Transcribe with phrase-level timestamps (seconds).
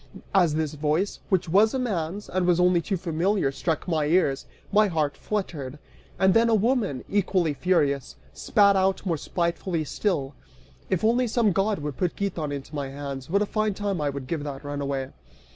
[0.33, 4.47] As this voice, which was a man's, and was only too familiar, struck my ears,
[4.71, 5.77] my heart fluttered.
[6.17, 10.33] And then a woman, equally furious, spat out more spitefully still
[10.89, 14.09] "If only some god would put Giton into my hands, what a fine time I
[14.09, 15.11] would give that runaway."